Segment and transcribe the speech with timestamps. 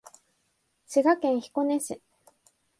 [0.87, 2.01] 滋賀県彦根市